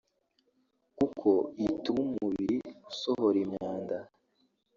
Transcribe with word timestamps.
kuko 0.97 1.29
ituma 1.67 2.01
umubiri 2.11 2.57
usohora 2.91 3.37
imyanda 3.45 3.97